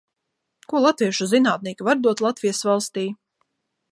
[0.71, 3.09] Ko latviešu zinātnieki var dot Latvijas valstij?